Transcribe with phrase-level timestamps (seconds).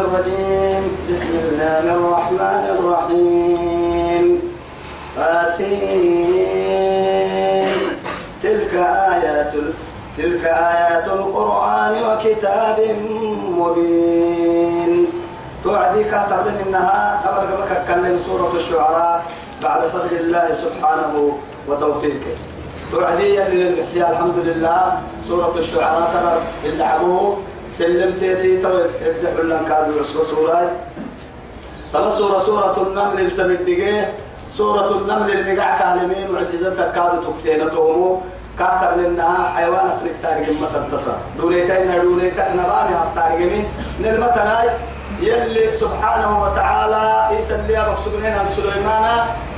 [0.00, 0.82] الرجيم.
[1.10, 4.24] بسم الله الرحمن الرحيم.
[5.16, 6.04] قاسين
[8.42, 8.74] تلك
[9.12, 9.52] آيات
[10.18, 12.78] تلك آيات القرآن وكتاب
[13.58, 14.92] مبين.
[15.64, 19.24] توعدي كاتب إنها أمر بك كلم سورة الشعراء
[19.62, 21.12] بعد فضل الله سبحانه
[21.68, 22.34] وتوفيقه.
[22.92, 24.80] توعدي للمحسي الحمد لله.
[25.28, 26.34] سورة الشعراء ترى
[26.70, 26.84] اللي
[27.68, 28.68] سلمت يتي تو
[29.06, 30.58] ابدحوا لنا كادوا رسول
[31.92, 34.12] تما سورة النمل التمدقيه
[34.50, 38.20] سورة النمل المقع كالمين معجزتك كادوا تكتين تومو.
[38.58, 43.68] كاتب لنا حيوان أفريق تاريخ متنتصر دونيتين دونيتين نباني هفتاريخ مين.
[44.00, 44.68] نلمتناي
[45.20, 49.04] يلي سبحانه وتعالى يسلي أبك سبحانه سليمان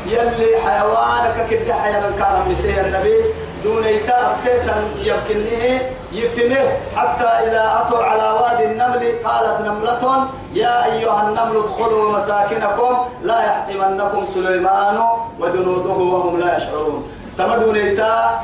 [0.07, 3.19] يلي حيوانك كده حيوان كان مسيح النبي.
[3.65, 5.81] دون يتأبتيتا يبكنه
[6.13, 13.39] يفنه حتى إذا أتوا على وادي النمل قالت نملة يا أيها النمل ادخلوا مساكنكم لا
[13.47, 14.99] يحطمنكم سليمان
[15.41, 17.11] وجنوده وهم لا يشعرون.
[17.39, 18.41] تمدون يتا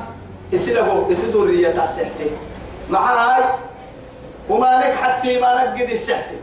[0.54, 2.30] إسله إسدوا الرية سحتي
[2.90, 3.42] معاي
[4.48, 6.36] وما نك حتى ما نقد السحتي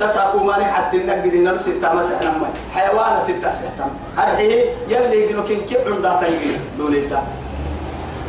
[0.00, 2.32] تسعة ما نك حتى نقد نفس التامة سحنا
[2.74, 3.90] حيوان ستة سحتم.
[4.18, 6.94] أرحيه يلي يقولوا كن كبر داتا يقول دون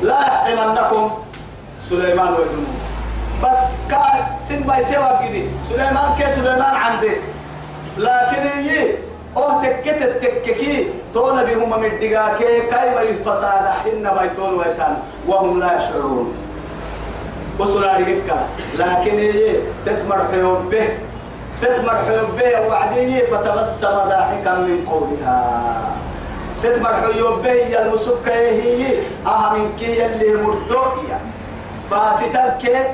[0.02, 1.12] لا يحطمنكم
[1.90, 2.76] سليمان والجنود
[3.44, 7.16] بس كان سن باي سوا كده سليمان كي سليمان عنده.
[7.98, 8.98] لكن يي
[9.38, 14.98] أو تكت تككي تونا بهم من الدقاكي كاي مري فساد حين بايتون ويتان.
[15.28, 16.34] وهم لا يشعرون.
[17.60, 18.38] وصلا رجكا
[18.80, 20.88] لكن يي تتمر حيوب به.
[21.62, 22.68] تتمر حيوب به.
[22.68, 25.40] وعدي فتبسم ضاحكا من قولها.
[26.64, 28.98] تتمر حيوب به يا المسكة هي.
[29.28, 31.20] أهم كي اللي مردوكيا
[31.92, 32.92] فاتتك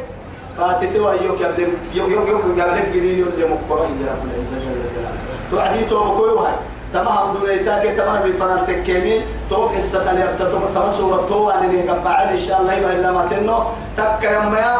[0.57, 5.19] فاتت ويوك يبدل يوك يوك يوك قبلك جديد اللي مقرأ يا رب العزة جل جلاله.
[5.51, 6.53] توعدي تو بكوي وهاي.
[6.93, 9.21] تمام دون يتاكي تمام بالفنان تكيمي.
[9.49, 12.73] تو قصة اللي أبدا تو تمام سورة تو أنا اللي قبعد إن شاء الله.
[12.73, 13.59] يبقى إلا ما تنو.
[13.97, 14.77] تك يا ميا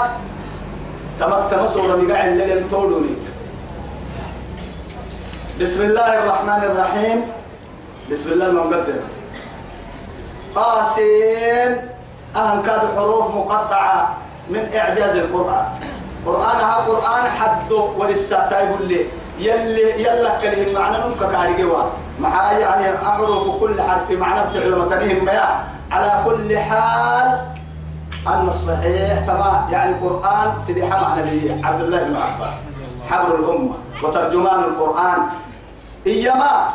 [1.19, 3.15] تمام تمام سورة نقع اللي لم تولوني
[5.61, 7.40] بسم الله الرحمن الرحيم.
[8.11, 8.99] بسم الله المقدم
[10.55, 11.71] قاسين
[12.35, 14.17] أهم كاد حروف مقطعة
[14.49, 15.65] من إعجاز القرآن.
[16.25, 19.05] قرآن ها قرآن حد ولسه تايبول لي
[19.39, 21.83] يلي يلا كلهم معنى نمك كارجوا
[22.19, 27.27] مع يعني أعرف كل حرف معنى بتعلم تنهم ما على كل حال
[28.27, 29.71] أن الصحيح تمام.
[29.71, 32.53] يعني القرآن سيدي معنى لي عبد الله بن عباس.
[33.09, 35.19] حبر الأمة وترجمان القرآن.
[36.07, 36.67] إيما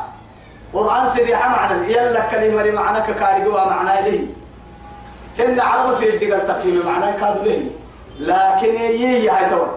[0.77, 4.27] قرآن سيدي معنى يلا كلمة معنى كارجوا معنى ليه
[5.39, 7.71] هن عرب في الدقل تقييم معناه كادوا له
[8.21, 9.69] لكن يي هاي تور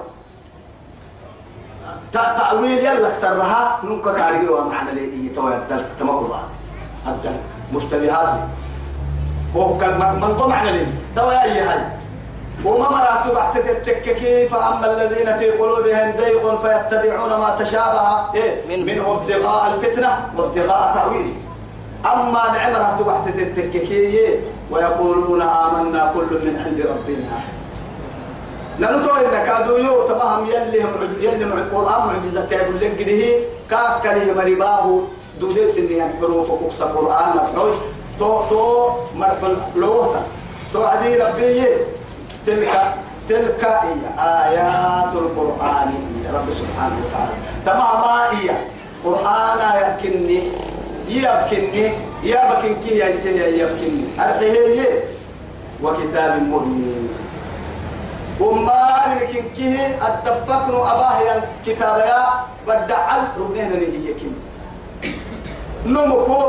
[2.13, 6.39] تأويل يلا سرها نمك كارجي ومعنى لي تور الدل تمرضى
[7.07, 7.35] الدل
[7.73, 8.39] مشتبهات
[9.55, 10.85] هو كان من ضمن معنى لي
[11.15, 11.98] تور أي هاي.
[12.65, 19.73] وما مرات بعد التككي فأما الذين في قلوبهم زيغ فيتبعون ما تشابه إيه؟ منه ابتغاء
[19.73, 21.33] الفتنة وابتغاء تأويله
[22.05, 24.39] أما نعمرها تبحت التككية
[24.71, 27.39] ويقولون آمنا كل من عند ربنا.
[28.79, 30.85] نلتو إن كادوا يو تمام يلي
[31.21, 35.01] يلي مع القرآن معجزة يقول لك كده كاك كليه مريباه.
[35.39, 37.35] دودي سنين حروف وكوكس القرآن.
[37.35, 37.71] نحوي
[38.19, 40.23] تو تو مرحل لوهتا
[40.73, 41.63] تو عدي ربي.
[42.49, 42.73] تلك
[43.29, 45.91] تلك هي آيات القرآن
[46.33, 47.35] رب سبحانه وتعالى.
[47.65, 48.49] تمام هي؟
[49.05, 50.41] قرآن يكني
[51.09, 51.85] يبكني
[52.23, 55.03] يبكنك يا سيدي يبكني الحيه
[55.83, 57.09] وكتاب مبين.
[58.39, 59.57] وما لكنك
[60.07, 61.35] التفكن أباه يا
[61.65, 62.23] كتاب يا
[62.67, 64.33] بدعل ربنا هي كم
[65.85, 66.41] نمكو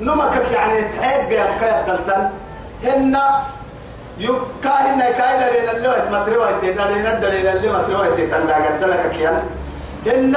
[0.00, 2.30] نمكك يعني تحب يا بكاية دلتن.
[2.84, 3.16] هن
[4.18, 9.42] يبكاهن كاين لنا اللي ما تروي لنا دلنا اللي ما تروي تندى لك كيان
[10.06, 10.36] هن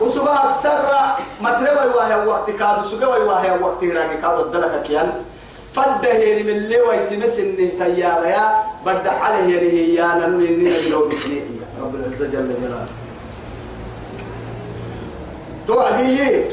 [0.00, 0.82] وسبا أكثر
[1.40, 5.12] ما تروي وهي وقت كاد سجوا وهي وقت راجع كاد الدلك كيان
[5.74, 11.08] فده هي من اللي ويتمس إنه تيار يا بدأ عليه هي يا نني نني لو
[11.08, 11.40] بسنيه
[11.82, 12.86] رب العزة جل جلاله
[15.66, 16.44] توعدي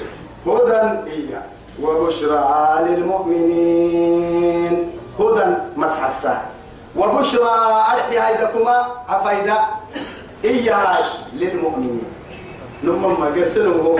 [0.47, 0.81] هدى
[1.11, 1.43] إياه
[1.81, 2.43] وبشرى
[2.87, 4.73] للمؤمنين
[5.19, 5.45] هدى
[5.77, 6.48] مسح الساعة
[6.99, 7.55] وبشرى
[7.91, 8.87] أرحي هيدكما.
[9.09, 9.57] عفايدة
[10.45, 10.97] إياه
[11.33, 12.03] للمؤمنين.
[12.83, 13.99] لما ما قرسلوا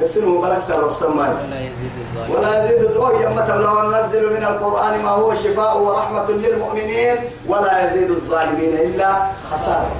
[0.00, 1.30] قرسلوا بلك سر السماء.
[1.38, 7.16] ولا يزيد الظالم ولا يزيد يما لو ننزل من القرآن ما هو شفاء ورحمة للمؤمنين.
[7.46, 9.08] ولا يزيد الظالمين إلا
[9.50, 9.90] خسارة.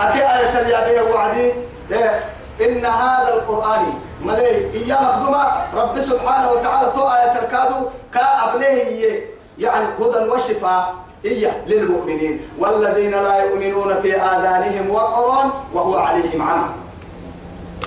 [0.00, 1.52] أكي آية اليابية وعدي؟
[1.92, 2.24] إيه
[2.60, 3.82] إن هذا القرآن
[4.24, 5.44] ملي إيا مقدمة
[5.74, 7.76] رب سبحانه وتعالى تو آية تركادو
[8.14, 9.20] كأبنيه
[9.58, 10.94] يعني هدى وشفاء.
[11.24, 16.68] إيا للمؤمنين والذين لا يؤمنون في آذانهم وقر وهو عليهم عمى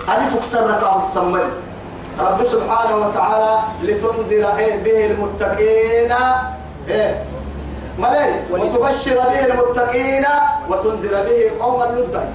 [0.09, 1.43] ألف كسر ركعه السمي
[2.19, 6.11] رب سبحانه وتعالى لتنذر إيه به المتقين
[6.89, 7.23] إيه؟
[7.99, 10.25] ملي وتبشر به المتقين
[10.69, 12.33] وتنذر به قوما لدا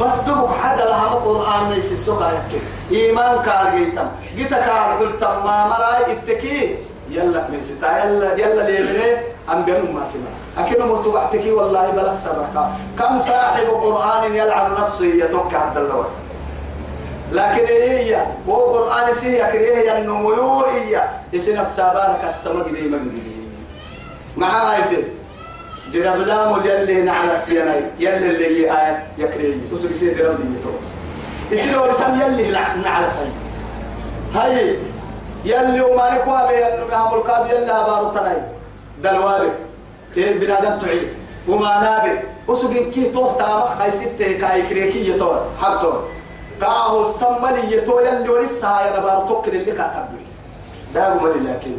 [0.00, 2.22] بس دبك حدا لها القرآن ليس السوق
[2.90, 6.76] إيمان كار جيتم جيت كار قلت ما مراي التكي
[7.10, 9.31] يلا من ستا يلا يلا ليبني
[9.64, 15.76] بينهم ما سمع أكيد مرتبعتك والله بلغ سرقا كم صاحب قرآن يلعن نفسه يتوقع عبد
[15.76, 16.04] الله
[17.32, 21.08] لكن هي؟ هو قرآن سي كريه النمو هي.
[21.32, 23.22] يسي نفسها بارك السماء دي ما دي
[24.36, 25.04] مع هاي
[25.94, 29.54] درب لام يلي نعلت يناي يلي اللي هي آية يكريه.
[29.72, 30.70] وسوي سي درب دي تو
[31.54, 32.50] يصير ورسم يلي
[32.84, 33.12] نعلت
[34.34, 34.78] هاي.
[35.44, 38.36] يلي وما نكوا بين نعم القاد يلي هبارو تناي.
[39.02, 39.52] دلوالي
[40.14, 41.08] تين بنادم تعيد
[41.48, 42.20] وما نابي.
[42.48, 46.08] وسوي كي توه تامخ هاي ستة كاي كريكي يتور حبتور
[46.60, 50.24] كاهو السمني يتو يلي ورسها يا نبار توكل اللي كاتب لي
[50.94, 51.76] داهم لكن.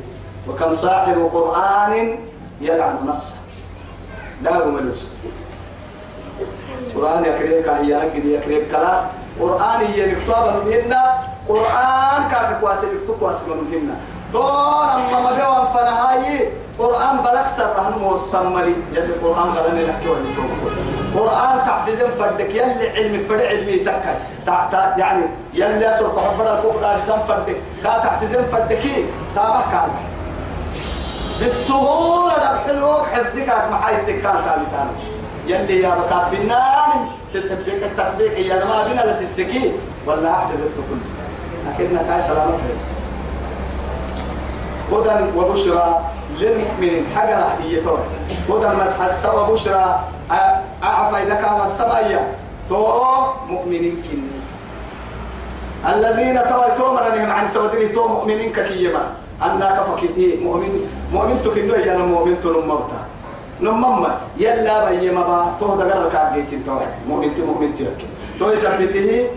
[0.50, 2.20] وكم صاحب قرآن
[2.62, 3.36] يلعن نفسه.
[4.44, 5.08] داهم لس
[6.96, 9.04] قرآن يكريك هي أجد يكريك كلا
[9.40, 11.04] قرآن هي مكتوبة منا
[11.50, 13.96] قرآن كاك كواسي مكتوب كواسي منا
[14.34, 16.50] دون أما مجوا فنهاي
[16.80, 19.96] قرآن بلك سرهم موسملي يلي قرآن غلني لك
[21.16, 24.16] قرآن تحفيز فردك يلي علمك فرد علمي تكاي.
[24.46, 27.56] تا يعني يلي أسر الكوك دار سم فردك.
[27.84, 29.06] كا تحفيز فردكي
[29.36, 29.90] تابع كان
[31.40, 34.96] بالسهولة حلوك حفظك محاي التكان تاني تاني
[35.48, 36.90] يلي يا بكات بالنار
[37.34, 39.74] تتبك التطبيق يا ما بنا لسسكي.
[40.08, 41.00] ولا أحفظ التكل
[41.74, 42.58] أكيدنا كاي سلامة
[44.92, 46.00] هدى وبشرى.
[46.40, 47.98] للمؤمنين حاجة هي تو
[48.50, 50.00] هدى مسح السوى بشرى.
[50.84, 52.22] أعفى إذا كان السبعية
[52.70, 52.82] تو
[53.50, 54.34] مؤمنين كني.
[55.84, 59.04] الذين توا تومرنهم عن سودري تو مؤمنين ككيما.
[59.42, 60.90] أنا كفكي مؤمن.
[61.14, 63.02] مؤمن تكنو يا مؤمن تنم موتا
[63.62, 65.54] نمما يلا بي ما با.
[65.60, 68.00] تو دغر كاغيتين تو مؤمن مؤمن تيك
[68.40, 69.28] تو يثبته.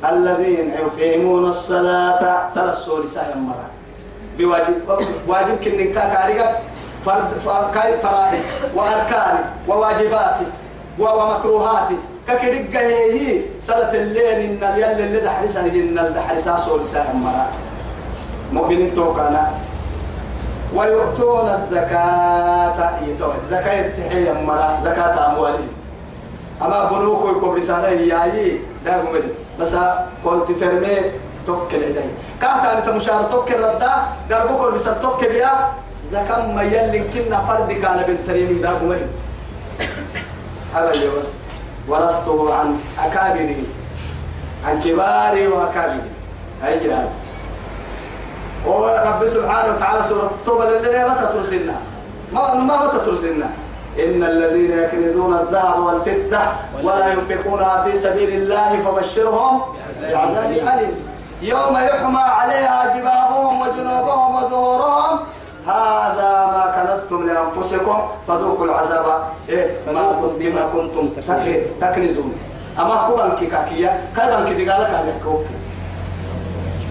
[0.00, 2.48] الذين يقيمون الصلاة.
[2.54, 3.79] صلاة السوري ساهم مرة.
[4.40, 4.74] بواجب
[5.26, 6.56] واجب كن كاريغا
[7.06, 8.38] فرض كاي فرائض
[8.74, 9.36] وأركان
[9.68, 10.36] وواجبات
[10.98, 11.88] ومكروهات
[12.28, 17.46] ككدق هي صلاة الليل إن يل اللي دحرسا إن الدحرسا سول ساهم مرا.
[18.52, 19.50] مؤمنين توكانا.
[20.74, 24.78] ويؤتون الزكاة يتوى زكاة تحية مرا.
[24.84, 25.68] زكاة أموالهم
[26.62, 29.76] أما بنوكو يكون رسالة ياي داغو مدي بس
[30.24, 30.96] كنت فرمي
[31.46, 32.14] توكل إليه.
[32.40, 33.92] كاتا أنت مشار توكل ردا
[34.30, 35.50] دربوكو رسالة توكل يا
[36.12, 39.06] زكاة ما يلي كنا فرد كان بالتريم داغو مدي
[40.74, 41.28] حبايبي بس
[41.88, 43.56] ورثته عن أكابره
[44.66, 46.02] عن كباري وأكابره
[46.62, 47.08] هاي جهاد
[48.66, 51.74] ورب سبحانه وتعالى سورة التوبة للذين ما تترسلنا
[52.32, 53.46] ما ما تترسلنا
[53.98, 56.38] إن الذين يكنزون الذهب والفضة
[56.82, 59.62] ولا ينفقونها في سبيل الله فبشرهم
[60.02, 61.09] بعذاب أليم.
[61.42, 65.18] يوم يحمى عليها جباههم وجنوبهم وظهورهم.
[65.66, 69.06] هذا ما كنستم لأنفسكم فذوقوا العذاب.
[69.48, 71.08] إيه ما بما كنتم
[71.80, 72.34] تكنزون.
[72.78, 75.46] أما كوبان كيكاكيا كايبان كي قالك على كوك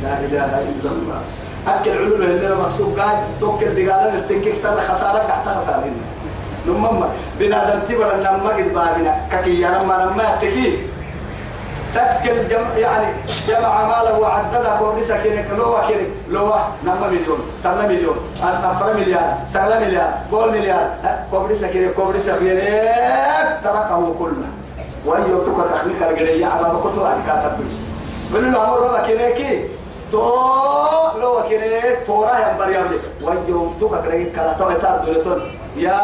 [0.04, 1.22] لا إله إلا الله.
[1.68, 5.94] أكل علوم اللي مقصود قاعد توكل دقالة التنكيك سر خسارة تحت خسارين
[6.68, 9.14] نمما بنادم تبر النما قد بابنا
[9.84, 10.78] نما نما تكي
[11.96, 13.08] تكل جم يعني
[13.48, 16.54] جمع ماله وعدده كوبريسا كينك لو كينك لو
[16.84, 20.90] نما مليون تمنا مليون أفر مليار سغلا مليار قول مليار.
[21.32, 24.48] كوبريسا كينك كوبريسا كينك تركه كله.
[25.06, 27.52] وأيو تكو تخليك الجدية على بكتو على كاتب
[28.34, 29.70] بلو الأمر ربا كينك
[30.12, 30.20] تو
[31.22, 34.54] لو كينك فورا ينبر يملك وأيو تكو كينك كلا
[35.24, 35.38] تو
[35.78, 36.00] يا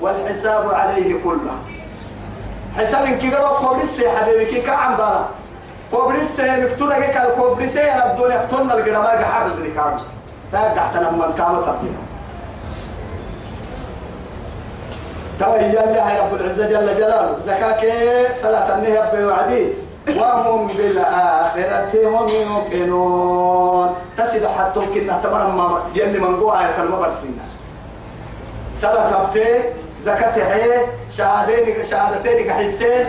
[0.00, 1.54] والحساب عليه كله.
[2.76, 5.24] حساب إنك قالوا كوبريس حبيبي كي كعم بالا
[5.92, 9.96] كوبريس مكتوبة كي قال كوبريس أنا بدون يحتون الجرما جحرز لي كام
[10.52, 11.96] تاجع تنام من كام تبين
[15.40, 17.38] توي اللي هاي رب العزة جل جلاله.
[17.46, 17.82] زكاة
[18.42, 19.68] صلاة النهب بوعدي
[20.16, 23.94] وهم بالآخرة هم يوقنون.
[24.18, 27.38] تسد حتى كنا تمام يلي من قوة آية المبرسين.
[28.76, 29.62] صلاة تبتي
[30.04, 30.70] زكاة حي
[31.16, 33.06] شهادتين شهادتين كحسين.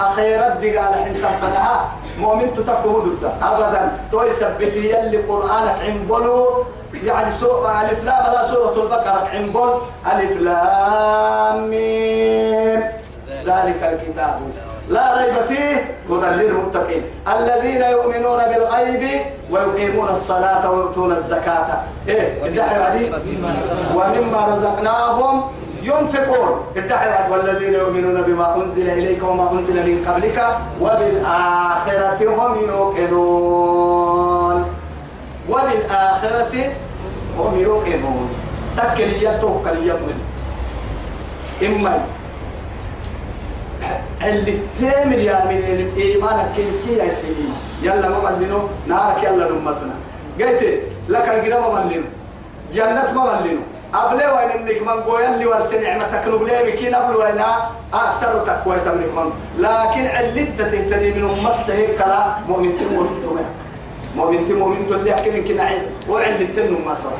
[0.00, 1.88] أخيرا دي قال حين تنفنها
[2.20, 3.02] مؤمن تتكو
[3.42, 3.82] أبدا.
[4.12, 6.64] توي سبته يلي قرآنك عمبلو
[7.04, 9.70] يعني سوء ألف لام لا سورة البقرة عمبل
[10.12, 12.80] ألف لام ميم.
[13.46, 14.40] ذلك الكتاب.
[14.88, 15.96] لا ريب فيه.
[16.10, 17.02] هدى للمتقين.
[17.36, 21.68] الذين يؤمنون بالغيب ويقيمون الصلاة ويؤتون الزكاة.
[22.08, 22.42] إيه
[23.94, 25.34] ومما رزقناهم
[25.88, 26.50] ينفقون.
[26.76, 30.38] الدحي والذين يؤمنون بما أنزل إليك وما أنزل من قبلك
[30.80, 34.58] وبالآخرة هم يوقنون.
[35.50, 36.54] وبالآخرة
[37.38, 38.28] هم يوقنون.
[38.76, 40.16] تكل يتوكل يقول
[41.62, 41.92] إما
[44.24, 47.48] اللي تامل يا من الإيمان كن كي يا سيدي
[47.82, 49.94] يلا ما ملينو نارك يلا نمسنا.
[50.40, 50.62] قلت
[51.08, 52.08] لك القدام ما ملينو
[52.72, 53.60] جنة ما ملينو
[53.96, 57.40] أبلي وين إنك من قوي اللي ورس نعمتك نبلي بكين أبلي وين
[57.94, 59.28] أكثر تقوى تملك من.
[59.58, 62.36] لكن علت تهتني منهم مس هيك كلا.
[62.48, 63.48] مؤمن تمؤمن تمؤمن
[64.16, 67.12] مؤمن تمؤمن تولي أكل من كنا عين وعلت تنم ما صار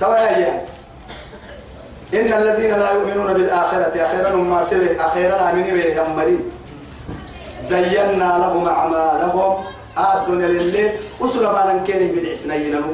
[0.00, 0.64] توا يا
[2.14, 6.40] إن الذين لا يؤمنون بالآخرة أخيرا ما سر أخيرا آمنين بهم
[7.68, 9.64] زينا لهم أعمالهم.
[9.98, 12.86] آدنا لله وصل ما ننكر بالعسنين له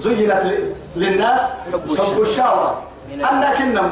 [0.00, 0.42] زينت
[0.96, 1.40] للناس
[1.98, 2.78] حب الشهوة
[3.14, 3.82] أنا كنا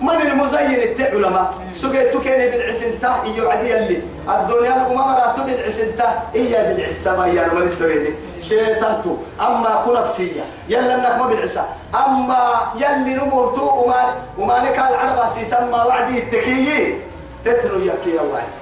[0.00, 4.00] من المزين التعلماء سجيت كيني بالعسنته إيو عدي اللي.
[4.28, 9.16] الدنيا لكم مرات بالعسنته إيا بالعسما يا من التريد شيطانتو.
[9.40, 10.44] أما كو نفسية.
[10.68, 14.00] يلا إنك ما بالعسا أما يلي نمورتو وما
[14.38, 16.98] وما نكال العرب سيسمى وعدي التكيي.
[17.44, 18.52] تتلو يكي يا واحد.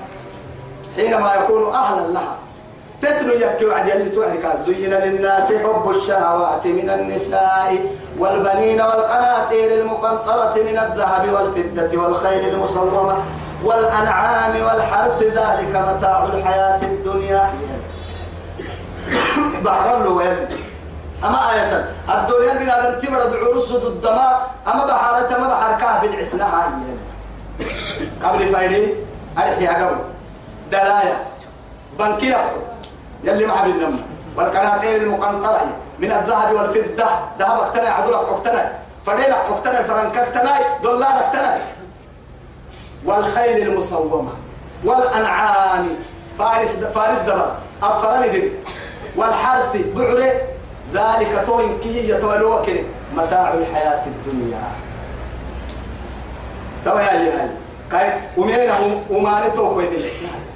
[0.97, 2.37] حينما يكون أهلا لها.
[3.03, 7.71] تتلو يبكي وعد يلي توعدك زين للناس حب الشهوات من النساء
[8.19, 13.17] والبنين والقناطير المقنطرة من الذهب والفضة والخيل المصومة
[13.65, 15.23] والأنعام والحرث.
[15.23, 17.51] ذلك متاع الحياة الدنيا.
[19.65, 20.47] بحر له
[21.25, 21.95] أما آية.
[22.09, 23.53] الدنيا من هذا التمر دعو
[23.87, 24.51] الدماء.
[24.67, 26.71] أما بحارة أما بحر كاه بالعسناء
[28.25, 28.95] قبل فايدي
[29.39, 29.99] أرحي قبل
[30.73, 31.17] دلايا
[31.99, 32.53] بنكية.
[33.25, 34.01] يلي ما حبل النم
[34.37, 35.67] والقناطير المقنطرة
[35.99, 37.09] من الذهب والفضة.
[37.39, 38.71] ذهب اقتنع عدلك اقتنع.
[39.07, 41.59] فديلك اقتنع فرنك اقتنع دولار اقتنع.
[43.05, 44.31] والخيل المصومة.
[44.85, 45.89] والأنعام.
[46.39, 47.53] فارس فارس دبر.
[47.83, 48.53] أفرني دي.
[49.17, 49.77] والحرث.
[49.97, 50.33] بعرة
[50.95, 52.61] ذلك توين كي يتولوا
[53.17, 54.63] متاع الحياة الدنيا.
[56.85, 57.49] توا يا هاي.
[57.91, 60.48] كاي ومينهم ومانتو كوين الإسلام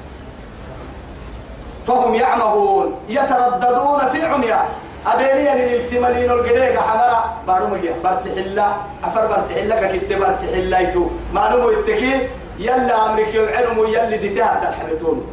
[1.86, 4.68] فهم يعمهون يترددون في عمياء
[5.06, 8.66] أبيني أن التمالين القديقة حمرا بارو مجيا برتحلا
[9.04, 11.06] أفر برتحلا كنت برتحلا يتو.
[11.34, 15.26] ما نمو التكي يلا أمريكي وعلم يلي دي تهد الحبتون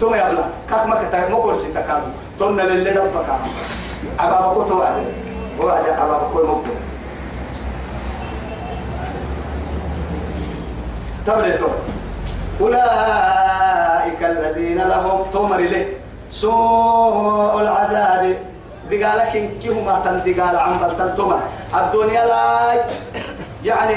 [0.00, 2.12] توم يا الله كاك ما كتا ما كورسي تكارو.
[2.38, 3.28] تونا للي ربك.
[4.20, 5.04] أبا بكو توعد
[5.60, 6.72] وعد أبا بكو مبتو
[11.26, 11.68] تبلتو
[12.60, 13.69] أولئك
[14.22, 15.86] الذين لهم تومر له.
[16.30, 18.36] سوء العذاب.
[18.90, 21.38] دقالك إن كهما تندقال عن بلتنتما
[21.74, 22.84] الدنيا لا
[23.64, 23.96] يعني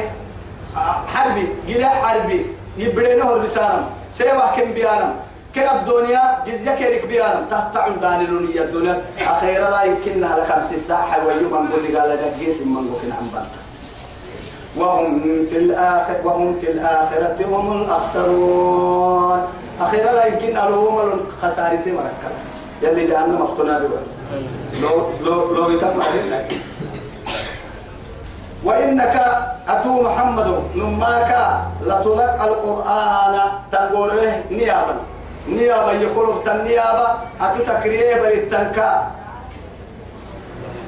[1.14, 2.46] حربي جلا حربي.
[2.78, 5.14] يبرينه الرسالة سيما كم بيانا
[5.56, 9.02] كنا الدنيا جزية كيرك بيانا تحت عندان الدنيا الدنيا.
[9.22, 13.62] أخيرا لا يمكننا لخمس ساعة ويوم نقول قال لك جيس من قوكين عن بلتن
[14.78, 19.42] وهم في الآخر وهم في الآخرة هم الأخسرون.
[19.82, 22.34] أخيرا لا يمكن لهم الخسارة مركب.
[22.82, 24.04] يلي جهنم مفتونا بقول
[24.82, 26.00] لو لو لو يتم
[28.64, 29.16] وإنك
[29.68, 31.32] أتو محمد نماك
[31.82, 33.36] لتلقى القرآن
[33.72, 34.96] تقول له نيابا.
[35.50, 37.08] نيابا يقول النيابة
[37.42, 39.12] أتو تكريه بريتنكا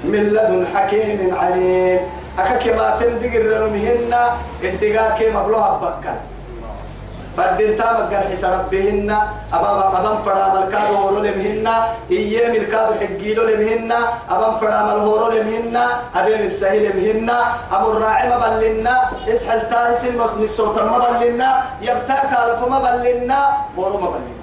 [0.04, 2.00] من لدن حكيم عليم.
[2.40, 4.14] أكاك ما تندقر رمهن.
[4.64, 6.14] ادقاك مبلوها بكا
[7.38, 9.10] فردين تامك قال ربهن
[9.54, 11.68] أبام أبام فرام الكاد هورو لمهن
[12.12, 13.92] إيام الكاد حقيلو لمهن
[14.30, 15.76] أبام فرام الهورو لمهن
[16.16, 17.30] أبيم السهيل لمهن
[17.72, 18.96] أبو الراعي مبلنا
[19.28, 21.50] إسحل تاهس المصن الصوت مبلنا
[21.82, 23.40] يبتاك ألف مبلنا
[23.78, 24.36] هورو مبلنا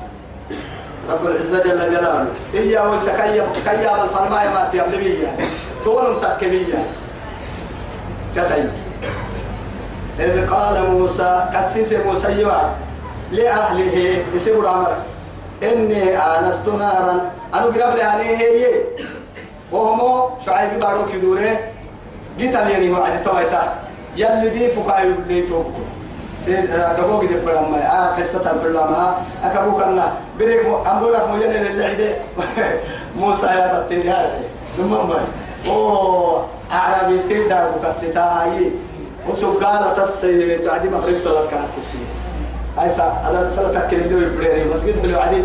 [1.10, 2.26] رب العزة جل جلاله.
[2.54, 5.30] إيا وسكيا كيا بالفرماية ما تيبلبيا
[5.84, 6.82] تون تكبيا
[8.36, 8.62] كتي
[10.20, 12.70] إذ قال موسى كسيس موسى يوعد
[13.32, 14.92] لأهله يسير عمر
[15.62, 17.30] إني آنست نارا.
[17.54, 18.66] أنا قرب لأني هي؟
[19.72, 20.00] وهم
[20.46, 21.58] شعيب بارو كدورة
[22.38, 23.74] جيت لي وعد تويتا
[24.16, 25.80] يلي دي فكاي ليتوكو
[26.44, 29.14] سين أكبوك دي برام آه قصة برام آه
[29.44, 30.12] أكبوك الله.
[30.38, 32.14] بريك أمبورك مو ينن اللعدة
[33.20, 34.40] موسى يا بطير هذا
[34.78, 35.10] نمم
[35.68, 38.70] أوه أعرابي تيدا وكسيتا هاي.
[39.28, 41.98] وسوف قال تسي تعدي مغرب صلاة كهكوسي
[42.78, 45.42] هاي سا صلاة تكلم له يبريني مسجد حلو عدي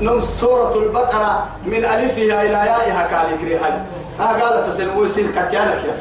[0.00, 3.72] نم سورة البقرة من ألفها إلى يائها كالي كري هاي
[4.20, 5.96] ها قال تسلموا يصير كتيانك يا.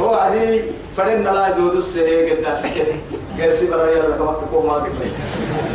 [0.00, 0.60] هو عدي
[0.96, 3.00] فرن لا يدود السهي قد سكري
[3.40, 4.90] قرسي برا يلا كما تكون ما قبل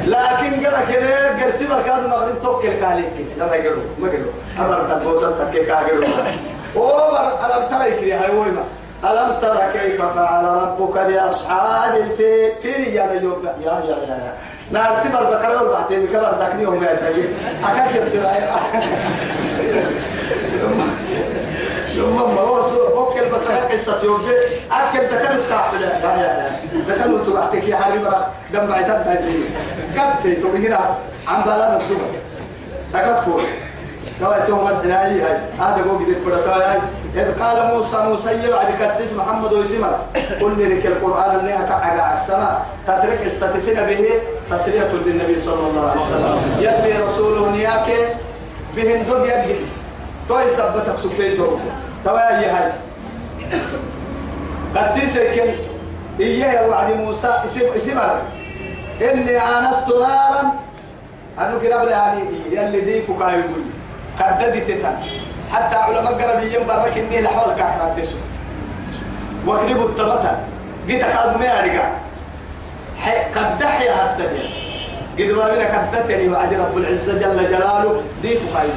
[0.08, 3.06] لكن قال كده قرسي بركاد المغرب توكل كاليك
[3.38, 4.32] لا ما يقولوا ما يقولوا.
[4.60, 6.08] أمر تبوسن تكي كاغلوا
[6.76, 8.58] أوبر ألم ترى كري هاي وين
[9.04, 14.34] ألم ترى كيف فعل ربك بأصحاب الفيل فيل يا رجل يا يا يا يا.
[14.72, 17.28] نعم سبر بكرة والبحتين كبر دكني هم يا سيدي.
[17.64, 18.14] أكاد
[21.96, 22.96] يوم ما هو سوء.
[22.96, 24.22] بوكل بكرة قصة يوم
[24.72, 26.50] أكل دكان تكافل لا لا
[26.88, 28.10] دكان تبعتك يا حبيبي.
[28.54, 29.36] جنب عتاب هذه
[29.96, 30.80] كبتي تبغى هنا.
[31.28, 32.02] عم بلا مكتوب
[32.94, 33.42] تكفور
[34.20, 35.38] كما توم الدناي هاي.
[35.60, 36.80] هذا قد البركة هاي
[37.18, 39.88] إذ قال موسى موسى بعد كسيس محمد ويسمع.
[40.42, 44.10] قل لك القرآن اللي أكعد السماء تترك الستسنة به
[44.52, 46.38] تسلية للنبي صلى الله عليه وسلم.
[46.60, 47.88] يلي رسوله نياك
[48.76, 49.56] بهن دون يبقي
[50.30, 51.58] توي سبتك سكيتو.
[52.06, 52.72] توي هاي هاي
[54.76, 55.50] قسيس كن.
[56.20, 58.00] إياه وعد موسى اسم
[59.02, 60.54] إني آنست نارا.
[61.40, 62.22] أنو قرب لهاني
[62.52, 63.44] يلي دي فكاهي
[64.20, 64.92] كددت تتا
[65.54, 68.18] حتى علماء قربيين برك إني لحول كاكرا ديسو
[69.48, 70.40] وقربوا التمتا
[70.88, 71.90] قيت كاد ما أرجع
[73.36, 74.24] قد دحيا حتى
[75.20, 78.02] قد ما بينا كدتني وعد رب العزة جل جلاله.
[78.22, 78.70] دي فكاهي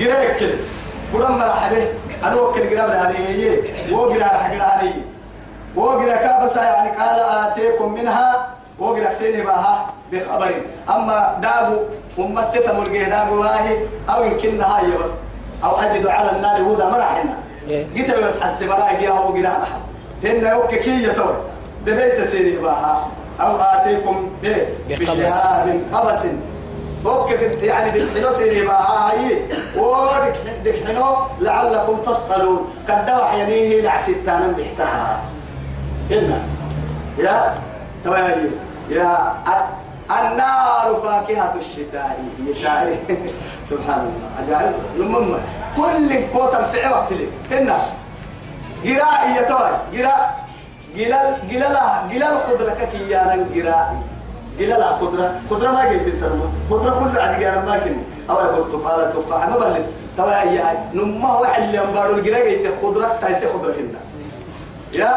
[0.00, 0.54] قرأك كده
[1.14, 1.88] قرام مرحبه
[2.24, 3.56] أنا وكل قرام لهاني
[3.92, 4.92] وقرا رح قراني
[5.76, 8.46] وقرا كابسا يعني قال آتيكم منها.
[8.78, 10.54] وقرا سيني باها بخبر
[10.90, 11.80] أما دابو
[12.18, 13.76] أمت تمر دابو واهي
[14.08, 15.10] أو يمكن هاي بس.
[15.64, 17.36] أو أجد على النار هدى مرحنا
[17.96, 19.68] قلت بس حس براي جاء وقرا رح
[20.24, 21.36] هن يوكي كي يتور
[21.86, 23.08] دبيت سيني باها.
[23.40, 24.30] أو آتيكم
[24.90, 26.22] بشهاب قبس.
[27.04, 29.10] وكي يعني بحنو سيني باها.
[29.10, 29.42] هاي.
[29.76, 32.74] ودحنو لعلكم تصطلون.
[32.88, 35.20] قد دوح يميه لعسيتانا بحتاها
[36.10, 36.42] هنا
[37.18, 37.54] يا.
[38.04, 38.50] توالي
[38.90, 39.34] يا.
[40.10, 42.24] النار فاكهة الشتاء.
[42.48, 42.96] يا شاعر.
[43.70, 44.28] سبحان الله.
[44.38, 45.38] عجائب المهم
[45.76, 47.28] كل كوتا في وقت لي.
[47.50, 47.78] هنا.
[48.84, 50.46] قراء يا توي قراء
[50.96, 51.76] قلال قلال
[52.10, 53.96] قلال قدرة كيانا قراء
[54.58, 55.28] قلال قدرة.
[55.50, 57.96] قدرة ما جيت الفرما قدرة كل عاد قراء ما كن
[58.30, 59.48] أو يقول تفعل تفاح.
[59.48, 59.86] ما بلد.
[60.16, 63.18] توي يا نما واحد اللي ينبارو القراء جيت قدرة.
[63.20, 64.00] تايسي قدرة هنا.
[64.94, 65.10] يا.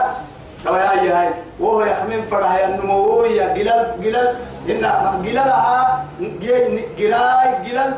[0.66, 4.36] توي هاي هاي وهو يحمل فرح يا النمو يا جلال جلال.
[4.68, 7.94] إن جلالها جلال جلال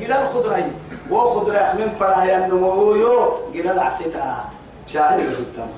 [0.00, 0.70] جلال خضرة
[1.10, 4.50] وهو خضرة يحمل فرح يا النمو يو جلال عسيتها
[4.86, 5.68] شاعر ستان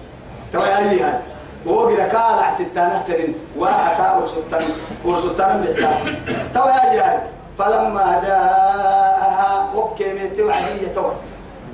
[0.53, 1.19] توي هاي هاي.
[1.67, 4.63] وهو جلال كال عسيتان احترين وحكا ورسلتان
[5.05, 6.17] ورسلتان بيحتان
[6.55, 7.19] توي هاي هاي.
[7.59, 11.13] فلما جاءها أوكي من توعدية توي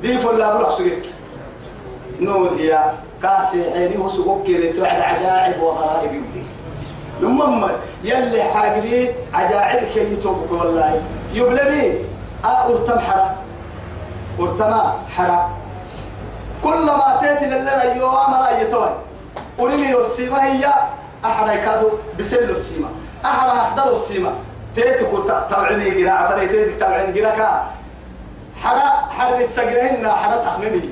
[0.02, 1.02] دي فلا بلغ سجك
[2.20, 2.74] نودي
[3.22, 6.42] كاسي عيني وسقوك اللي توعد عجائب وغرائب يبدي.
[7.20, 7.70] لما
[8.04, 11.02] يلي حاجريت عجائب كي يتوبك والله.
[11.34, 12.04] يبلبي
[12.44, 13.36] آه أرتم حرا.
[14.40, 15.50] ارتما حرا.
[16.64, 18.90] كل ما تأتي لنا يوم لا يتوي
[19.58, 20.64] ورمي السيما هي
[21.24, 22.88] أحد يكادو بسل السيما
[23.24, 24.32] أحد أحضر السيما
[24.76, 27.70] تأتي كنت تبعني قراءة فريتك تبعني قراءة
[28.62, 30.90] حرا حرب السجرين حرا تخميمي.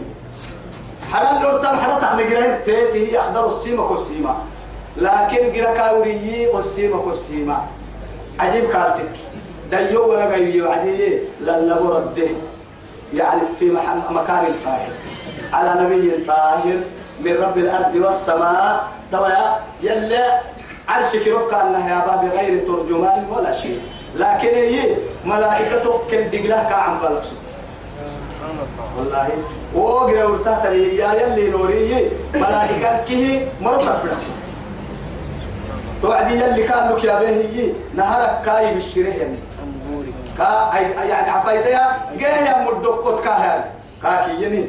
[1.12, 4.34] حدا لورتم حدا تحمجرين تيتي هي أحضر السيمة كالسيمة
[4.96, 7.56] لكن جرا كاوري والسيمة كالسيمة
[8.38, 9.12] عجيب كارتك.
[9.70, 12.28] ديو ولا غيري وعدي لا رده
[13.14, 13.70] يعني في
[14.10, 14.92] مكان طاهر.
[15.52, 16.80] على نبي طاهر.
[17.20, 18.88] من رب الأرض والسماء.
[19.12, 19.28] توا
[19.82, 20.40] يلا.
[20.88, 23.80] عرشك ركع أنها يا باب غير ترجمان ولا شيء.
[24.16, 27.36] لكن هي ملائكة كل دقلها كعم بلقسو
[28.98, 29.28] والله.
[29.74, 32.10] وقرا ورتات يا يلي نوري.
[32.34, 34.10] ملائكة كه مرتب
[36.02, 39.38] توعدي يلي كان لك يا به نهارك كاي بالشريه يعني.
[40.38, 43.60] كا أي يعني عفايتها جاي يا مدقت كاهل
[44.02, 44.64] كاكي يمي.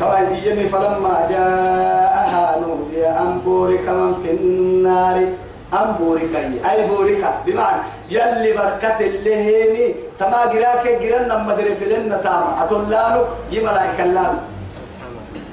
[0.00, 5.26] توعدي يمي فلما جاءها نودي أن بورك من في النار.
[5.72, 6.38] أم بوريكا
[6.70, 12.64] أي بوريكا بمعنى يلي بركة اللهيمي تما جراك جرن لما دري فلن تاما.
[12.64, 14.38] أتولانو؟ يملاك اللانو.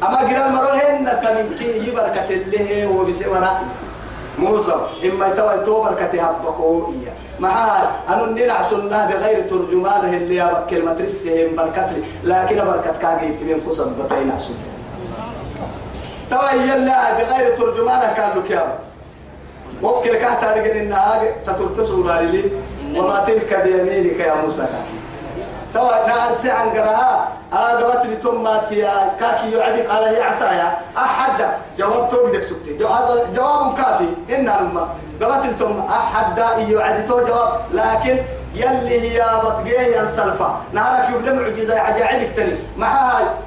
[0.04, 3.62] أما قرأ مروهن تنكي يبركة الله وبسورة
[4.40, 7.14] موسى إما يتوى تو بركة هبكو إياه.
[7.40, 11.90] مع أنو نلع سنة بغير ترجمان اللي يا كلمة رسهم بركة
[12.24, 14.58] لكن بركة كاجيت من قصد بطينا سنة
[16.32, 18.74] توا يلا بغير ترجمان كان لك يا
[19.84, 22.44] وكل كهتا رجل النهاج تترتسوا لي.
[22.96, 24.66] وما تلك بيمينك يا موسى
[25.74, 31.46] توا نار سعن قراها أجابت لي تمات يا كاكي يعدك على هي عصايا أحد
[31.78, 32.78] جواب توجدك سكتي
[33.36, 34.10] جواب كافي.
[34.30, 34.88] إن لما
[35.20, 36.38] جابت لي تم أحد
[36.70, 37.52] يعدي تو جواب.
[37.74, 38.18] لكن
[38.56, 43.38] يلي هي بطقيه يا سلفا نهارك يبدأ معجزة عجائب تاني معها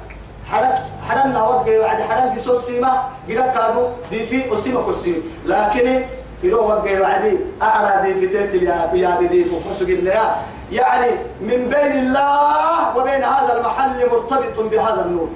[0.51, 6.01] حرك حرمنا وقع وعد حرم بسوس سيما قرا كادو دي في أسيما كرسي لكن
[6.43, 10.35] ترو وقع وعدي أعلى دي في تيتي يا يا دي في فسق الله
[10.71, 15.29] يعني من بين الله وبين هذا المحل مرتبط بهذا النور.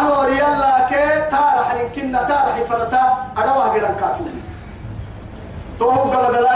[0.00, 4.24] أنور يلا كي تارح يمكن تارح فرتا أروى قرا كادو
[5.78, 6.46] توهم قبل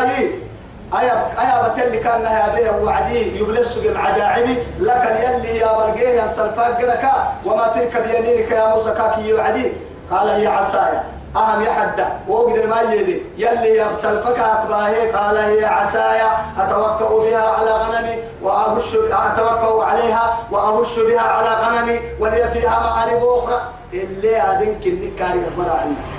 [0.98, 7.04] أيا أيا بتلي كان هذه وعدي يبلس بالعجائب لكن يلي يا برجيه السلفاك قلك
[7.44, 9.72] وما تلك بيمينك يا موسى كاكي يوعدي.
[10.10, 11.04] قال هي عصايا
[11.36, 12.04] أهم يحدى.
[12.28, 18.94] وقدر ما يدي يلي يا سلفك أتباهي قال هي عصايا أتوكأ بها على غنمي وأهش
[18.94, 23.60] أتوكأ عليها وأهش بها على غنمي ولي فيها مآرب أخرى.
[23.92, 25.66] اللي هذين كنك كاري أخبر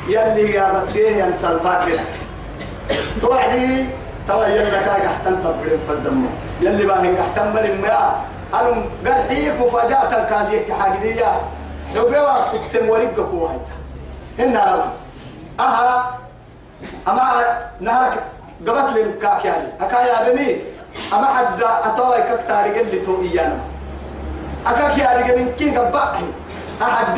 [0.07, 1.99] يلي يا بتليه السلفاك قلك
[3.21, 3.85] توعدي؟
[4.27, 6.25] توا يلا كاجا حتى تبرين فالدم
[6.61, 8.15] يلي باهي من ما
[8.53, 11.41] أنا قرحيك مفاجأة كان يك حاجدية.
[11.95, 13.57] لو بيوا سكتم وريك كوهاي
[14.39, 15.00] إن رب
[15.61, 16.17] أها.
[17.07, 17.43] أما
[17.79, 18.23] نهارك
[18.67, 19.67] قبت لي كاك يعني.
[19.81, 20.57] أكايا بني
[21.13, 23.59] أما حد أتوا يكك تاريخ اللي تو إيانا.
[24.67, 26.25] أكاك يا رجال من كي قبعي
[26.81, 27.15] أحد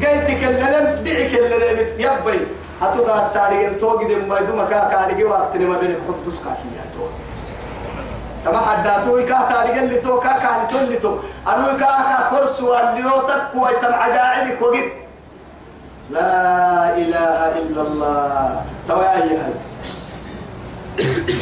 [0.00, 0.60] جيتك اللي
[1.04, 2.46] دعك اللي يبي
[2.82, 7.06] أتوقع التاريخ توقي دم ما يدوم كا كاريجي وقت ما بين حب بس كاكي تو.
[8.44, 11.18] كما حداتو كا تاريخ اللي تو كا كان تو اللي تو.
[11.46, 15.03] أنا كا كا كورس واللي تك ويتم عجائبك وقت
[16.10, 18.62] لا إله إلا الله.
[18.88, 19.48] توا أيها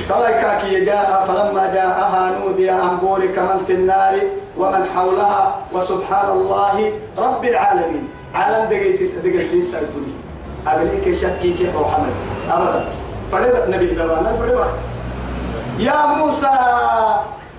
[0.08, 4.14] توا كاكي جاء فلما جاءها نودي أن بورك من في النار
[4.58, 5.54] ومن حولها.
[5.72, 8.08] وسبحان الله رب العالمين.
[8.34, 10.14] عالم دقيت دقيت سألتني.
[10.66, 12.14] أبنيك شكي كيف محمد
[12.50, 12.84] أبدا.
[13.32, 14.80] فريد النبي دبانا فريد وقت
[15.78, 16.54] يا موسى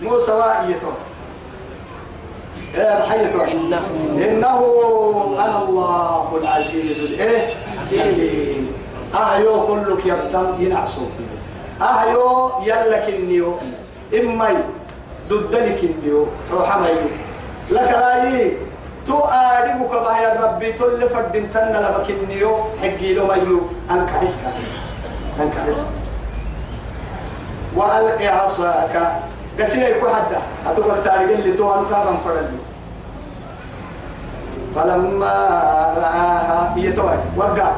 [0.01, 0.93] موسى وائيته.
[2.73, 3.81] بحيته إنه
[4.17, 4.59] إنه
[5.39, 7.53] أنا الله العزيز إيه
[9.13, 11.05] أهيو كلك يبتم ينعسو
[11.81, 13.53] أهيو يلك النيو.
[14.13, 14.57] إمي
[15.29, 16.25] ضدلك النيو.
[16.51, 18.51] روح لك لا
[19.05, 24.51] تو آدمك يا ربي تل فردين تنا لما كنيو حقي له ميو أنك عسكا
[25.39, 25.91] أنك عسكا
[27.75, 28.95] وألقي عصاك.
[29.59, 30.41] قسيا يكون حدا.
[30.67, 32.59] أتوقع تاريخ اللي تو أنك من فرلي
[34.75, 35.33] فلما
[35.97, 37.71] رآها يتوى وقع.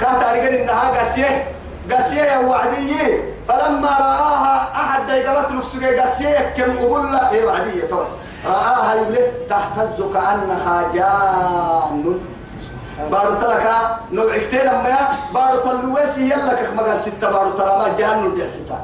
[0.00, 1.46] كاتاريخ إنها قسيا
[1.92, 2.96] قسيا يا وعدي
[3.48, 7.30] فلما رآها أحد دايقبت لك قسيا كم قبول لا.
[7.30, 8.06] إيه وعدي يتوى
[8.46, 12.20] رآها يبلي تهتز كأنها جان.
[13.10, 13.66] بارو تلك
[14.12, 17.30] نوعكتين أما بارو تلوسي يلا كما ستة.
[17.30, 18.78] بارو ترى ما جان بيعستا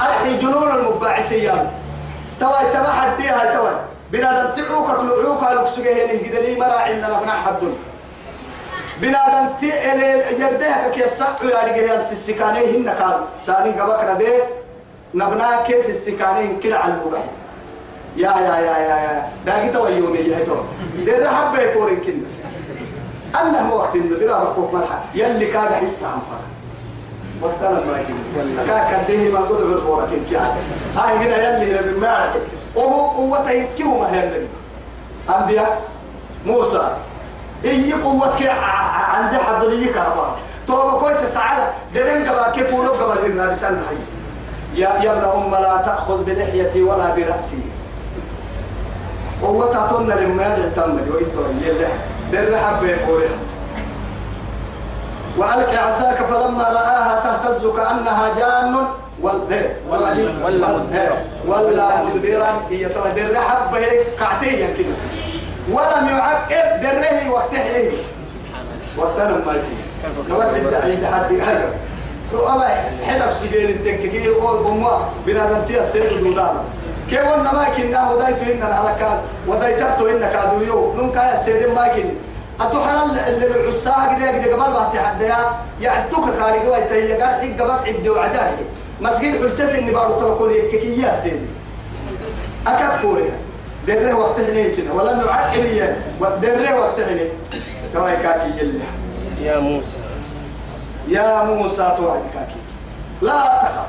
[0.00, 1.70] أرحي جنون المباعسية
[2.40, 3.70] توا تبع حديها توا
[4.12, 7.78] بنادم تعوك كلعوك لك سجيه قدلي مراعي إننا بنا حدون
[9.00, 9.66] بنادم تي
[10.38, 13.14] يردها كيسا علا رجال السكاني هن كان.
[13.46, 14.32] ساني قبك ردي
[15.14, 17.20] نبنا كيس السكاني كلا على الوقت
[18.16, 19.28] يا يا يا يا يا.
[19.46, 20.54] داقي تو يومي يا تو
[21.06, 22.28] ده حبه فورن كنا
[23.40, 26.44] أنا هو وقت إنه درا بكوك مرحا يلي كاد حس عن فرق
[27.42, 28.02] وقتنا ما
[28.36, 30.56] كنا كا كده ما قد بالفورة كن كيا
[30.96, 32.36] هاي هنا يلي لما ما عرف
[32.74, 34.46] وهو قوته كيو ما هيرن
[35.28, 35.82] أنبياء
[36.46, 36.88] موسى.
[37.64, 38.48] إيه قوتك
[39.12, 40.36] عند حد اللي كهرباء.
[40.66, 43.82] تو كويت سعالة درين قبا كيف ولو قبا هنا بسنة
[44.74, 47.62] يا يا ابن أم لا تأخذ بلحيتي ولا برأسي.
[49.42, 51.90] وهو تعطونا لما يدعي تمني وإنتو يلح
[52.32, 53.38] در حبة فورها
[55.38, 58.74] وألقي عساك فلما رآها تهتز كأنها جان.
[59.22, 59.60] ولا
[61.48, 62.50] ولا مدبرا.
[62.70, 62.84] هي
[63.16, 63.86] در حبة
[64.20, 64.96] قعتيا كده.
[65.72, 67.90] ولم يعقب دره وقته ليه
[68.96, 69.76] وقتنا ما يجي.
[70.28, 71.68] نوات عند حد هذا
[72.32, 72.68] والله
[73.06, 76.62] حلف سجين التككي هو بما بنادم تيا سير دودانا
[77.10, 81.88] كي ونا ما كنا ودايتو إننا على كان ودايتبتو إنك أدويو نم كايا سيدين ما
[83.28, 85.36] اللي العساق دي قد قبل بحتي حديا
[85.80, 88.64] يعني توك خارج وايتا هي قال حق قبل عدي وعداني.
[89.00, 91.46] مسجد حلسس إني بارو تركوا لي كي يا سيدي
[92.66, 93.36] أكاد فوريها
[93.86, 94.92] دري وقت هني كنا.
[94.92, 95.96] ولا نعقل يا
[96.42, 97.28] دري وقت هني.
[97.94, 98.80] كما يكاكي يلي.
[99.42, 99.98] يا موسى.
[101.08, 102.60] يا موسى توعد كاكي.
[103.22, 103.86] لا تخف.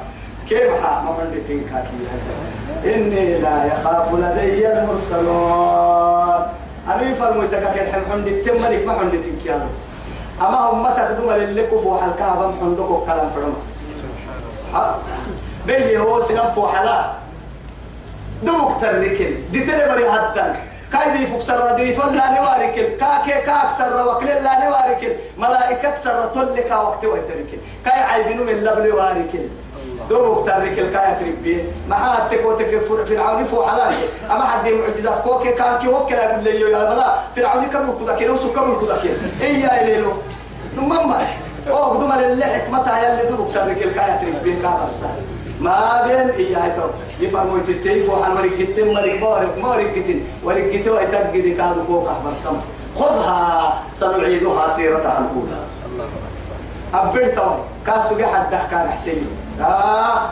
[0.50, 5.69] كيف ها ما عندي كاكي إني لا يخاف لدي المرسلون.
[7.00, 9.66] أنا يفهم ويتكاك الحم عندي تملك ما عندي تنكيانو
[10.42, 13.54] أما هم ما تقدم اللي كفوا حلقها بم حندكوا كلام فرما.
[14.74, 14.98] ها؟
[15.68, 17.12] بيجي هو سنم فو حلا.
[18.44, 20.54] دوك تركل دي تري مري حتى
[20.94, 22.88] كاي دي فوق سر دي فل لا نواركل.
[22.98, 25.14] كاكي كاك سر وكل لا نواركل.
[25.38, 27.60] ملائكة سر تلك وقت ويتركل.
[27.86, 29.46] كاي عيبنو من لبل واركل.
[30.10, 33.94] دوك تركل كاي تربي ما هاتك وتك فرعون فو حلال.
[34.32, 37.16] أما حد معجزات كوكي كاكي وكلا يقول لي يا بلا.
[37.36, 40.12] فرعون كم كذا كده وسو كم كذا كده إيه يا ليلو
[40.78, 41.28] نمما
[41.70, 44.74] أو قدما للحك متى يلي دوك تركل كاي تربي كاي
[45.60, 46.88] ما بين إياه تو
[47.20, 52.58] يفهموا تتيف وحن ورقتين مرق مورق مورقتين ورقتين ويتقد كادو فوق أحمر سم
[53.00, 55.60] خذها سنعيدها سيرتها الأولى.
[56.94, 57.52] أبرت تو.
[57.86, 59.28] كاسو حد كان حسين
[59.62, 60.30] آه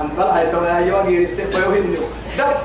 [0.00, 1.96] أم بلا هاي تو يا يواجي السيف ويهني
[2.38, 2.56] دب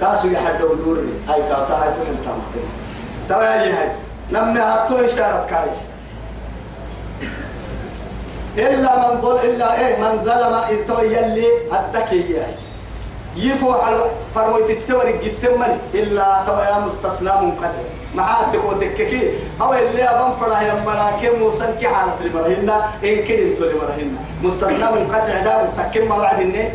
[0.00, 2.38] كاسو حد ودور هاي كاتا هاي تحل تام
[3.28, 3.88] تو يا هاي
[4.30, 5.70] لما هبتو إشارة كاي
[8.56, 12.46] إلا من ظل إلا إيه من ظلم إتو يلي التكية
[13.36, 20.34] يفو على فرويت التوري جتمني إلا تبا مستثنى منقطع مع تكو تككي أو اللي أبن
[20.40, 22.70] فرح يمراكي موسى كي حالة لمرهن.
[23.04, 24.16] إن كدنت لمرهن.
[24.42, 26.70] مستثنى منقطع دا مستكم موعد إني.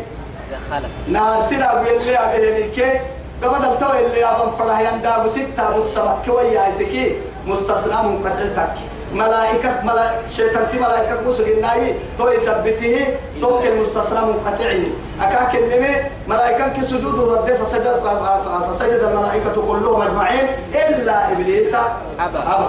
[1.08, 3.00] نار سيدا أبو يلي أبيني كي
[3.42, 10.28] قبل التو اللي أبن فرح يندابو ستة مصبك كوي تكي مستثنى منقطع تكي ملائكة ملائكة
[10.28, 13.06] شيطان تي ملائكة موسى الناي تو يثبته
[13.40, 14.88] توك المستثنى منقطعني
[15.20, 15.94] أكاك النمي
[16.28, 18.00] ملائكة كسجود ورد فسجد
[18.70, 21.74] فسجد الملائكة كلهم أجمعين إلا إبليس.
[22.20, 22.68] أبى أبى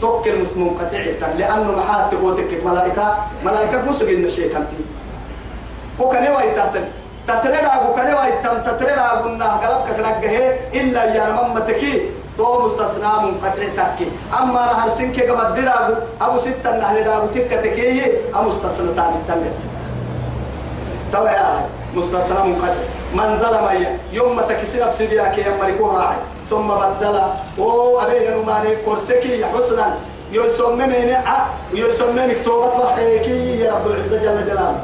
[0.00, 0.98] توك المنقطع
[1.38, 4.76] لأنه محات تقوتك ملائكة ملائكة موسى الشيطان تي
[6.00, 6.84] هو كان يوعي تحتن
[7.28, 10.36] تتريد أبو كان يوعي تم تتريد أبو النه قلبك كنقه
[10.74, 14.08] إلا يا ممتكي تو مستثنى منقطع تكي
[14.40, 16.38] أما نهر سنك كما درابو أبو.
[16.38, 19.60] ستة نهر دابو تك تكيه ام مستثنى تاني تلس
[21.12, 23.66] تو يا مستثنى منقطع من ظلم
[24.12, 26.16] يوم ما تكسي نفسي بياك يا مريكو راعي.
[26.50, 27.20] ثم بدل
[27.58, 29.94] أو ابيه نماني كورسكي حسنا.
[30.32, 34.80] يسمى ع يسمى مكتوبة وحيكي يا رب العزة جل جلاله.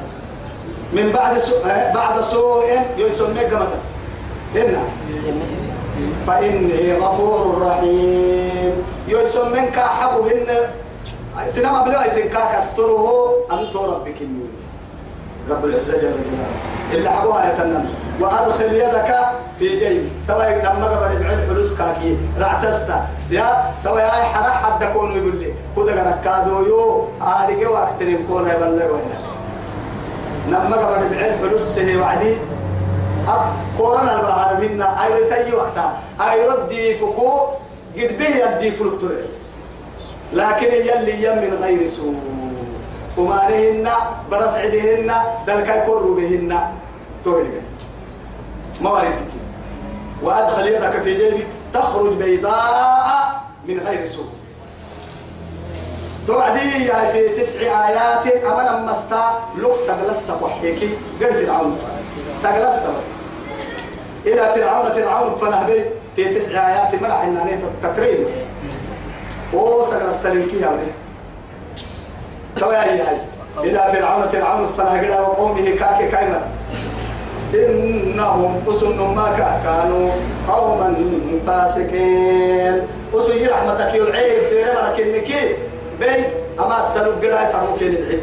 [0.92, 2.64] من بعد سوء بعد سوء
[2.98, 3.78] يسمى جمتا
[4.54, 4.82] هنا
[6.26, 8.72] فإني غفور رحيم.
[9.08, 10.48] يسمى منك حبهن
[11.50, 14.63] سنما بلو أيتنكا كستره أنت ربك النور.
[15.50, 16.58] رب العزة جل جلاله.
[16.92, 17.88] إلا حبوها يتنم
[18.20, 19.10] وأدخل يدك
[19.58, 20.08] في جيبي.
[20.28, 22.16] تبا لما قبل بعين فلوس كاكي.
[22.40, 25.52] رعتستا يا تبا يا حدا حد كون يقول لي.
[25.76, 29.10] كذا كنكادو يو آريك وأكترين كون يبلغ وين
[30.48, 32.36] لما قبل بعين فلوس سهي وعدي.
[33.28, 33.40] أب
[33.78, 35.04] كورونا البهار منا.
[35.04, 37.40] أيرو تي وقتها أيرو دي فكو.
[37.96, 39.00] قد به يدي فلوك
[40.32, 42.14] لكن يلي يم من غير سوء.
[43.18, 43.88] ومارهن
[44.30, 45.12] برس عدهن
[45.48, 46.60] يكروا بهن
[47.24, 47.60] تولي
[48.80, 49.44] ما كتير
[50.22, 54.26] وأدخل يدك في جيبك تخرج بيضاء من غير سوء
[56.26, 60.88] توعدي في تسع آيات أمنا مستا لوك سغلست وحيكي
[61.20, 61.78] قد فرعون
[62.42, 63.04] سغلست بس
[64.26, 65.84] إلى فرعون فرعون فنهبي
[66.16, 68.26] في تسع آيات منع إن تترين
[69.54, 70.64] أو سغلست لنكي
[72.62, 73.18] هاي.
[73.58, 76.40] إلى فرعون فرعون فنهبي وقومه كاكي كايمن.
[77.54, 79.26] إنهم أسن ما
[79.64, 80.10] كانوا
[80.48, 80.94] قوما
[81.46, 82.82] فاسقين.
[83.14, 85.56] أسن رحمتك يلعيب دير لكنك
[86.00, 86.24] بي
[86.60, 88.20] أما استلوا قراء فرموكين العلم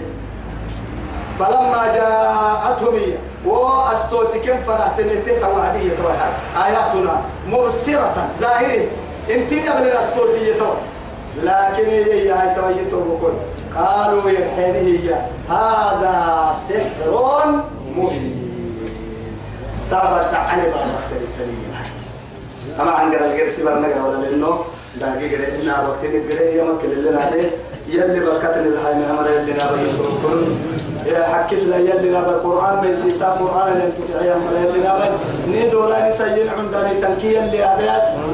[1.39, 3.13] فلما جاءتهم هي
[3.45, 6.31] وأستوتكم فرحتنيتي توعدية توحد
[6.65, 8.85] آياتنا مبصرة ظاهرة.
[9.31, 10.91] إنتي من الأستوتية توحد
[11.43, 13.33] لكن هي هي تويتو بكل
[13.77, 15.15] قالوا يحيني هي
[15.49, 17.63] هذا سحر
[17.95, 18.51] مبين.
[19.91, 20.81] تابت علي ما
[22.81, 24.59] أما عن قرأ القرسي برنقر ولا لأنه
[24.99, 27.47] داقي قرأ إنا وقتين قرأ يوم كل اللي نادي.
[27.89, 30.59] يلي بركتني الحي من أمر اللي نابي يتركون
[31.33, 36.49] حكسنا يلي نبا القرآن ما يسيسا قرآن اللي انتفعي أمر يلي نبا نيدو لا نسيين
[36.49, 37.61] عندنا تنكي اللي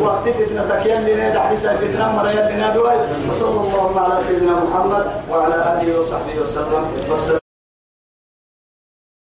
[0.01, 2.93] وقت فتنة تكي اللي نيد حبسا فتنة أمر يلي نبا
[3.29, 7.46] وصلى الله على سيدنا محمد وعلى آله وصحبه وسلم.